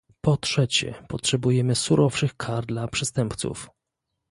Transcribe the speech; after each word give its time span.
Po 0.21 0.37
trzecie, 0.37 0.93
potrzebujemy 1.07 1.75
surowszych 1.75 2.37
kar 2.37 2.65
dla 2.65 2.87
przestępców 2.87 3.69